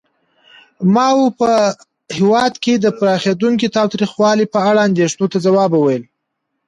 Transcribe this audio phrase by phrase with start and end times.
[0.93, 1.51] ماوو په
[2.17, 6.03] هېواد کې د پراخېدونکي تاوتریخوالي په اړه اندېښنو ته ځواب وویل.